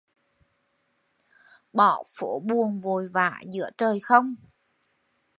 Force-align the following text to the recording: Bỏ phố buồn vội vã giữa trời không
Bỏ 1.73 2.03
phố 2.15 2.39
buồn 2.39 2.79
vội 2.79 3.07
vã 3.07 3.39
giữa 3.51 3.69
trời 3.77 3.99
không 3.99 4.35